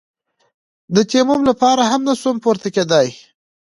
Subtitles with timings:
[0.95, 3.07] د تيمم لپاره هم نسوم پورته کېداى.